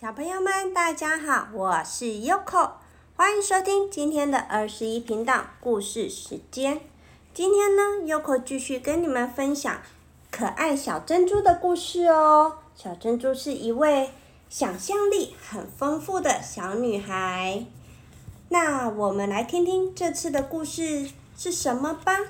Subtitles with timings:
[0.00, 2.70] 小朋友们，大家好，我是 Yoko，
[3.16, 6.82] 欢迎收听今天的二十一频道故事时间。
[7.34, 9.82] 今天呢，Yoko 继续跟你们分享
[10.30, 12.58] 可爱小珍珠的故事哦。
[12.76, 14.12] 小珍珠是一位
[14.48, 17.66] 想象力很丰富的小女孩。
[18.50, 22.20] 那我们来听听这次的故事是什么吧。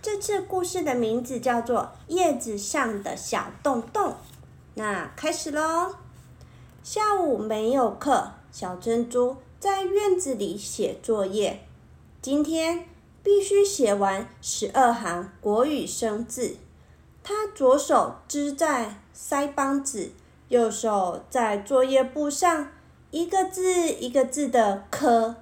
[0.00, 4.12] 这次故事的名字叫做《叶子上的小洞洞》。
[4.72, 5.96] 那开始喽。
[6.86, 11.66] 下午没有课，小珍珠在院子里写作业。
[12.22, 12.86] 今天
[13.24, 16.58] 必须写完十二行国语生字。
[17.24, 20.12] 她左手支在腮帮子，
[20.46, 22.70] 右手在作业簿上
[23.10, 25.34] 一个字一个字的刻。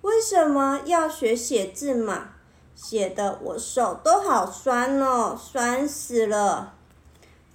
[0.00, 2.30] 为什么要学写字嘛？
[2.74, 6.74] 写的我手都好酸哦，酸死了。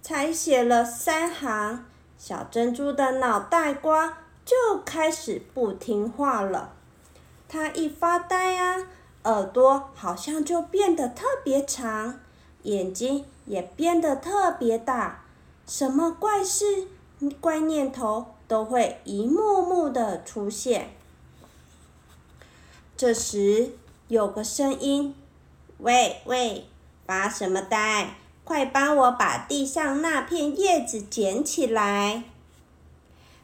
[0.01, 1.85] 才写了三行。
[2.27, 6.73] 小珍珠的脑袋瓜就开始不听话了。
[7.47, 8.87] 它一发呆啊，
[9.25, 12.19] 耳朵好像就变得特别长，
[12.63, 15.23] 眼睛也变得特别大，
[15.67, 16.87] 什么怪事、
[17.39, 20.95] 怪念头都会一幕幕的出现。
[22.97, 23.73] 这时
[24.07, 25.13] 有个声音
[25.77, 26.67] ：“喂喂，
[27.05, 28.15] 发什么呆？”
[28.45, 32.23] 快帮我把地上那片叶子捡起来！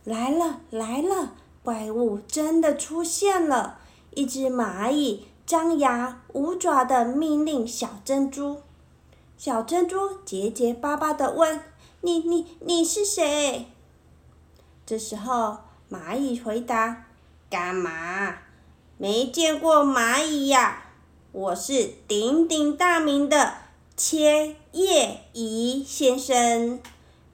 [0.04, 3.80] 来了来了，怪物真的出现了！
[4.12, 8.62] 一只蚂蚁张牙舞爪的命令小珍珠。
[9.38, 11.62] 小珍珠结结巴巴的问
[12.02, 13.66] ：“你你你是谁？”
[14.86, 15.58] 这时候
[15.90, 17.06] 蚂蚁回答
[17.50, 18.36] ：“干嘛？
[18.98, 20.84] 没见过蚂蚁呀？
[21.32, 23.54] 我是鼎鼎大名的。”
[24.04, 26.80] 切叶蚁先生，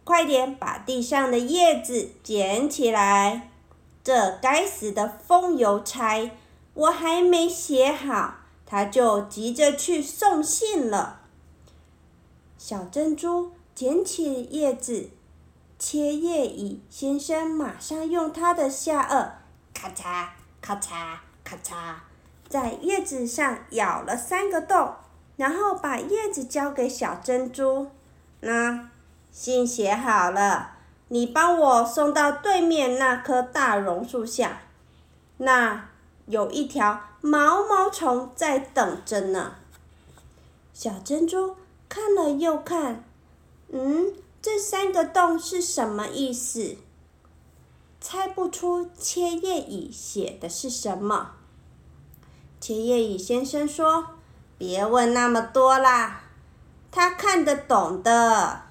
[0.03, 3.49] 快点把地上的叶子捡起来！
[4.03, 6.29] 这该死的风邮差，
[6.73, 11.21] 我还没写好，他就急着去送信了。
[12.57, 15.11] 小珍珠捡起叶子，
[15.79, 19.29] 切叶蚁先生马上用他的下颚
[19.73, 20.27] 咔嚓
[20.59, 21.95] 咔嚓咔嚓，
[22.49, 24.93] 在叶子上咬了三个洞。
[25.37, 27.91] 然后把叶子交给小珍珠，
[28.39, 28.89] 那
[29.31, 30.71] 信写好了，
[31.09, 34.63] 你帮我送到对面那棵大榕树下，
[35.37, 35.89] 那
[36.25, 39.57] 有一条毛毛虫在等着呢。
[40.73, 41.55] 小珍珠
[41.87, 43.03] 看了又看，
[43.69, 46.77] 嗯，这三个洞是什么意思？
[48.01, 51.35] 猜不出切叶蚁写的是什么。
[52.59, 54.16] 切叶蚁先生说。
[54.57, 56.21] 别问那么多啦，
[56.91, 58.61] 他看得懂的。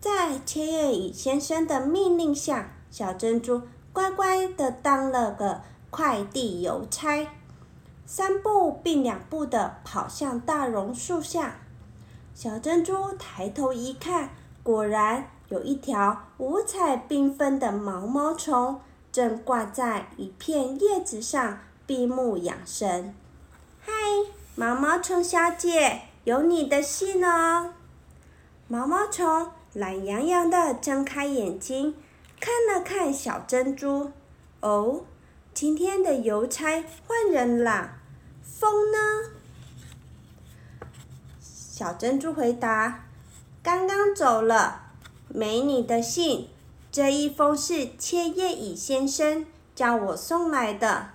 [0.00, 3.62] 在千叶蚁先生的命令下，小珍珠
[3.92, 7.28] 乖乖的当了个快递邮差，
[8.04, 11.60] 三步并两步的跑向大榕树下。
[12.34, 14.30] 小珍珠抬头一看，
[14.64, 18.80] 果然有一条五彩缤纷的毛毛虫
[19.12, 23.14] 正挂在一片叶子上闭目养神。
[23.80, 23.92] 嗨！
[24.62, 27.72] 毛毛虫小姐，有你的信哦。
[28.68, 31.96] 毛毛虫懒洋洋的睁开眼睛，
[32.38, 34.12] 看了看小珍珠。
[34.60, 35.04] 哦，
[35.52, 37.98] 今天的邮差换人啦。
[38.44, 39.32] 风呢？
[41.40, 43.06] 小珍珠回答
[43.64, 44.92] ：“刚刚走了，
[45.26, 46.48] 没你的信。
[46.92, 51.08] 这一封是切叶蚁先生叫我送来的。”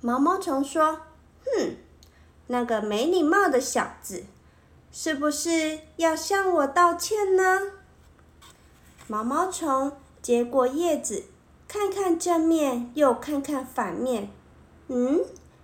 [0.00, 1.00] 毛毛虫说。
[1.44, 1.76] 哼，
[2.48, 4.24] 那个没礼貌的小子，
[4.90, 7.60] 是不是要向我道歉呢？
[9.06, 11.24] 毛毛虫接过叶子，
[11.66, 14.30] 看看正面，又看看反面。
[14.88, 15.20] 嗯，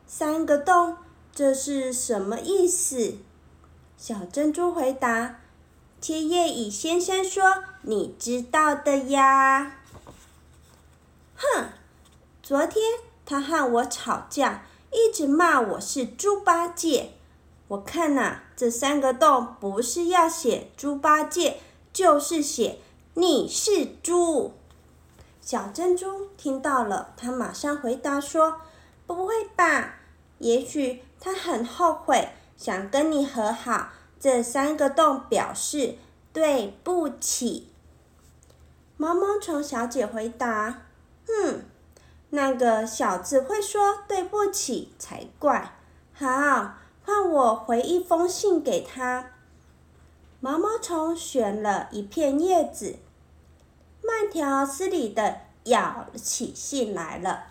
[0.07, 0.99] 三个洞，
[1.33, 3.17] 这是什么意思？
[3.97, 5.41] 小珍珠回答
[6.01, 9.77] ：“切叶蚁先生说，你知道的呀。”
[11.37, 11.69] 哼，
[12.43, 12.83] 昨天
[13.25, 14.65] 他和我吵架。
[14.95, 17.11] 一直骂我是猪八戒，
[17.67, 21.59] 我看呐，这三个洞不是要写猪八戒，
[21.93, 22.79] 就是写
[23.15, 24.53] 你是猪。
[25.41, 28.61] 小珍珠听到了，她马上回答说
[29.05, 29.97] ：“不会吧？
[30.39, 33.89] 也许他很后悔，想跟你和好。
[34.21, 35.97] 这三个洞表示
[36.33, 37.69] 对不起。”
[38.97, 40.83] 毛毛虫小姐回答
[41.27, 41.65] ：“哼。”
[42.35, 45.77] 那个小子会说对不起才怪。
[46.13, 49.31] 好，换我回一封信给他。
[50.41, 52.97] 毛毛虫选了一片叶子，
[54.03, 57.45] 慢条斯理的咬起信来了。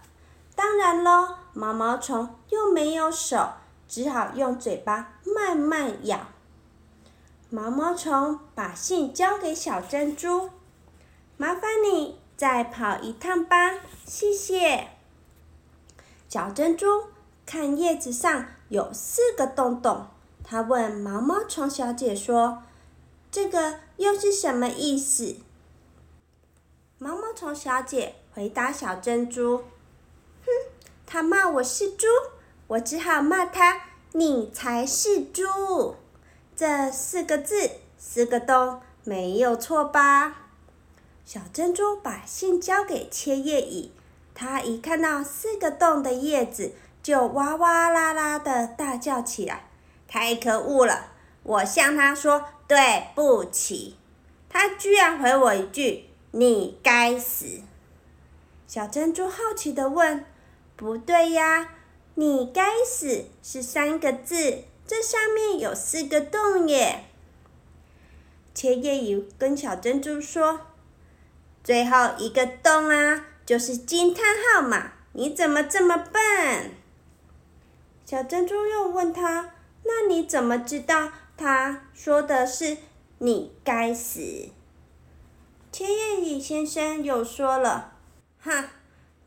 [0.53, 3.53] 当然喽，毛毛虫又没有手，
[3.87, 6.27] 只好用嘴巴慢慢咬。
[7.49, 10.49] 毛毛虫把信交给小珍珠，
[11.37, 14.89] 麻烦你再跑一趟吧，谢谢。
[16.27, 17.05] 小珍珠
[17.45, 20.07] 看叶子上有四个洞洞，
[20.43, 22.63] 它问毛毛虫小姐说
[23.31, 25.35] ：“这个又是什么意思？”
[26.97, 29.57] 毛毛虫小姐回答小珍珠。
[29.57, 30.51] 哼
[31.05, 32.07] 他骂我是猪，
[32.67, 33.81] 我只好骂他，
[34.13, 35.95] 你才是猪。
[36.55, 40.42] 这四个字，四个洞，没有错吧？
[41.25, 43.91] 小珍珠把信交给切叶蚁，
[44.35, 49.69] 它一看到四个洞的叶子，就哇哇啦啦的大叫起来。
[50.07, 51.11] 太可恶了！
[51.41, 53.97] 我向他说对不起，
[54.47, 57.61] 他居然回我一句：“你该死！”
[58.67, 60.25] 小珍珠好奇的问。
[60.75, 61.69] 不对呀，
[62.15, 67.05] 你该死是三个字，这上面有四个洞耶。
[68.53, 70.61] 切叶蚁跟小珍珠说
[71.63, 74.23] ：“最后一个洞啊，就是惊叹
[74.53, 74.91] 号嘛！
[75.13, 76.71] 你怎么这么笨？”
[78.05, 79.51] 小珍珠又问他
[79.83, 82.77] ：“那你怎么知道他说的是
[83.19, 84.49] 你该死？”
[85.71, 87.93] 千叶蚁先生又说了
[88.43, 88.65] ：“哼，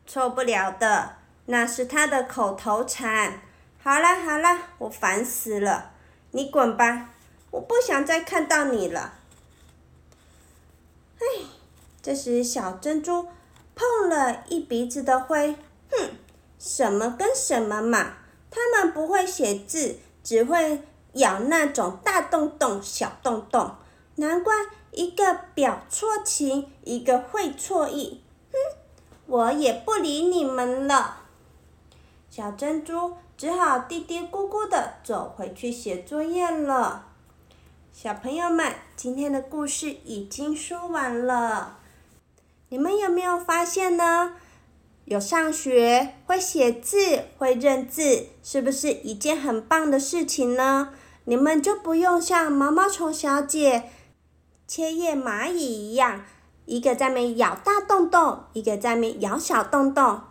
[0.05, 1.15] 错不了的。”
[1.49, 3.41] 那是他的口头禅。
[3.81, 5.91] 好了好了，我烦死了，
[6.31, 7.09] 你滚吧！
[7.51, 9.13] 我不想再看到你了。
[11.19, 11.25] 唉，
[12.01, 13.27] 这时小珍珠
[13.75, 15.55] 碰了一鼻子的灰，
[15.91, 16.09] 哼，
[16.57, 18.13] 什么跟什么嘛！
[18.49, 20.81] 他们不会写字，只会
[21.13, 23.75] 咬那种大洞洞、小洞洞。
[24.15, 24.53] 难怪
[24.91, 28.23] 一个表错情，一个会错意。
[28.51, 28.57] 哼，
[29.27, 31.17] 我也不理你们了。
[32.29, 37.05] 小珍珠只好嘀嘀咕咕的走回去写作业了。
[37.91, 41.76] 小朋友们，今天的故事已经说完了。
[42.69, 44.33] 你们有没有发现呢？
[45.05, 50.93] 有上学，会写字，会认字，是不是一件很棒的事情呢？
[51.25, 53.89] 你们就不用像毛毛虫小姐、
[54.67, 56.25] 切叶蚂蚁一样，
[56.65, 60.21] 一个在面咬大洞洞，一个在面咬小洞洞，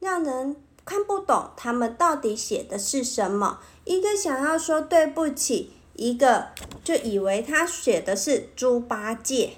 [0.00, 0.56] 让人。
[0.88, 6.50] 看不懂他们到底写的是什么，一个想要说对不起，一个
[6.84, 9.54] 就以为他写的是猪八戒，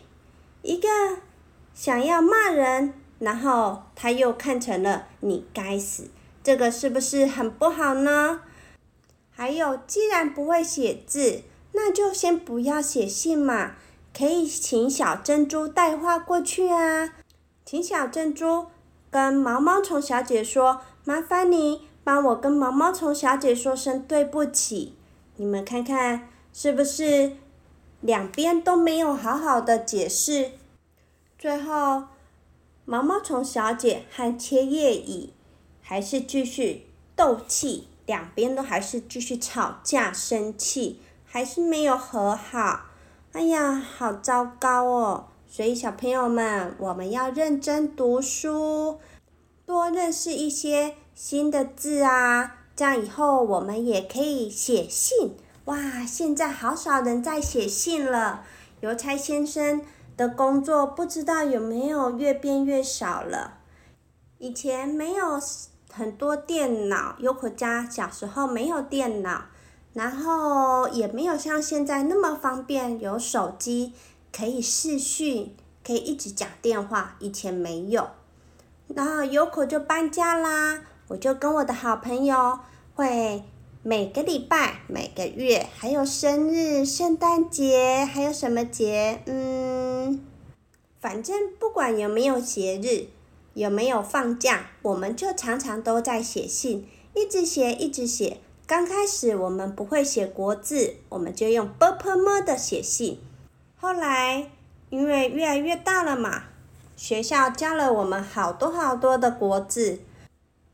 [0.62, 0.88] 一个
[1.78, 6.10] 想要骂人，然后他又看成了你该死，
[6.42, 8.40] 这个是不是很不好呢？
[9.30, 11.42] 还有，既然不会写字，
[11.74, 13.76] 那就先不要写信嘛，
[14.12, 17.14] 可以请小珍珠带话过去啊，
[17.64, 18.66] 请小珍珠
[19.08, 20.80] 跟毛毛虫小姐说。
[21.04, 24.94] 麻烦你帮我跟毛毛虫小姐说声对不起。
[25.36, 27.34] 你们看看是不是
[28.00, 30.50] 两边都没有好好的解释？
[31.38, 32.02] 最后，
[32.84, 35.32] 毛毛虫小姐和切叶蚁
[35.80, 42.86] 还是继续斗气，两边都还是继续吵架、生气，还是没有和好。
[43.30, 45.26] 哎呀，好糟糕哦！
[45.48, 48.98] 所以小朋友们，我们要认真读书。
[49.64, 55.36] 多认识一些新的字啊，这样以后我们也可以写信。
[55.66, 58.44] 哇，现在好少人在写信了。
[58.80, 59.82] 邮差先生
[60.18, 63.54] 的工作不知道有没有越变越少了。
[64.38, 65.40] 以前没有
[65.90, 69.44] 很多电脑，优可家小时候没有电脑，
[69.94, 73.94] 然后也没有像现在那么方便，有手机
[74.36, 75.54] 可以视讯，
[75.86, 77.14] 可以一直讲电话。
[77.20, 78.08] 以前没有。
[78.88, 82.58] 然后优可就搬家啦，我就跟我的好朋友
[82.94, 83.44] 会
[83.82, 89.22] 每个礼拜、每个月，还有生日、圣诞节，还有什么节？
[89.26, 89.87] 嗯，
[91.00, 93.06] 反正不管有没有节日，
[93.54, 98.38] 有没有放假，我们就常常都在写信，一直写，一直写。
[98.66, 103.20] 刚开始我们不会写国字，我们就用 “b p m” 的写信。
[103.76, 104.50] 后来
[104.90, 106.44] 因为越来越大了嘛。
[106.96, 110.00] 学校教了我们好多好多的国字，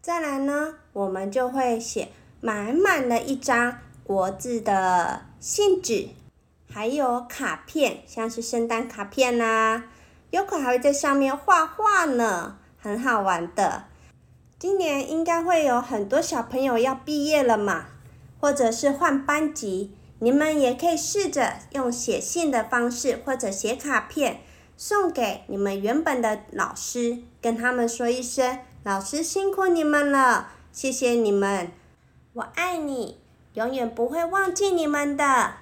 [0.01, 2.09] 再来呢，我们就会写
[2.41, 6.09] 满满的一张国字的信纸，
[6.67, 9.85] 还有卡片，像是圣诞卡片呐，
[10.35, 13.85] 有可还会在上面画画呢，很好玩的。
[14.59, 17.87] 今年应该会有很多小朋友要毕业了嘛，
[18.41, 24.41] 或者是换班级，你们也可以试着用写信的方式，或者写卡片。
[24.77, 31.71] 送给你们原本的老师，跟他们说一声：“老师辛苦你们了，谢谢你们，
[32.33, 33.21] 我爱你，
[33.53, 35.53] 永远不会忘记你们的。”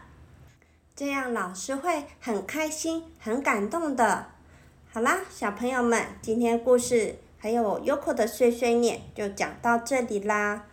[0.96, 4.28] 这样老师会很开心、很感动的。
[4.94, 10.66] 好啦，小朋友们，今天故事还有 Yoko 的碎碎念就讲到这里啦。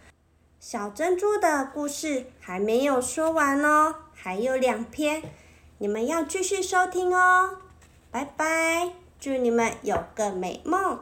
[0.60, 5.24] 小珍珠的故事还没有说完哦，还有两篇，
[5.78, 7.60] 你们要继续收听哦。
[8.12, 11.00] 拜拜，祝你们有个美梦。